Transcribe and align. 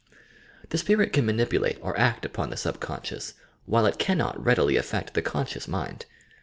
The 0.69 0.79
spirit 0.79 1.13
can 1.13 1.27
manipulate 1.27 1.77
or 1.79 1.95
act 1.95 2.25
upon 2.25 2.49
the 2.49 2.57
subconscious 2.57 3.35
while 3.67 3.85
it 3.85 3.99
cannot 3.99 4.43
readily 4.43 4.75
affect 4.75 5.13
the 5.13 5.21
conscious 5.21 5.67
mind. 5.67 6.07